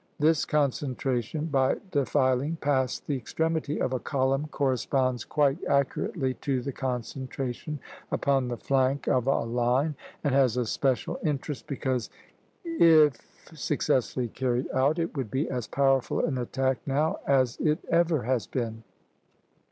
[0.17, 6.71] This "concentration by defiling" past the extremity of a column corresponds quite accurately to the
[6.71, 7.79] concentration
[8.11, 9.93] upon the flank of a line,
[10.23, 12.09] and has a special interest, because
[12.65, 13.15] if
[13.53, 18.47] successfully carried out it would be as powerful an attack now as it ever has
[18.47, 18.81] been.